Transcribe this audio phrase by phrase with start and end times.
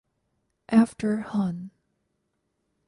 [0.69, 1.69] After Hon.